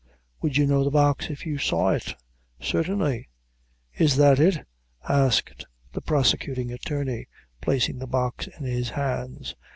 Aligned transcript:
"Would 0.41 0.57
you 0.57 0.65
know 0.65 0.83
the 0.83 0.89
box 0.89 1.29
if 1.29 1.45
you 1.45 1.59
saw 1.59 1.89
it?" 1.91 2.15
"Certainly!" 2.59 3.29
"Is 3.95 4.15
that 4.15 4.39
it?" 4.39 4.65
asked 5.07 5.67
the 5.93 6.01
prosecuting 6.01 6.71
attorney, 6.71 7.27
placing 7.61 7.99
the 7.99 8.07
box 8.07 8.47
in 8.47 8.63
his 8.63 8.89
hands. 8.89 9.53